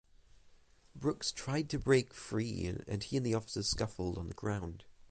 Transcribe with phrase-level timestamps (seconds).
[0.95, 4.83] Brooks tried to break free and he and the officers scuffled on the ground.